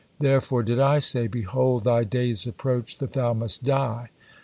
Therefore 0.19 0.63
did 0.63 0.79
I 0.79 0.97
say, 0.97 1.27
'Behold, 1.27 1.83
thy 1.83 2.05
days 2.05 2.47
approach 2.47 2.97
that 2.97 3.13
thou 3.13 3.33
must 3.35 3.63
die.'" 3.63 4.09